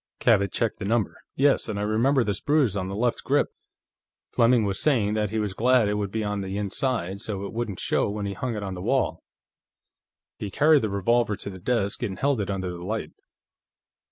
[0.19, 1.19] Cabot checked the number.
[1.35, 1.69] "Yes.
[1.69, 3.49] And I remember this bruise on the left grip;
[4.31, 7.53] Fleming was saying that he was glad it would be on the inside, so it
[7.53, 9.21] wouldn't show when he hung it on the wall."
[10.39, 13.11] He carried the revolver to the desk and held it under the light.